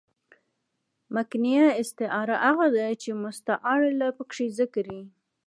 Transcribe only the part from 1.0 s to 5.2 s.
مکنیه استعاره هغه ده، چي مستعارله پکښي ذکر يي.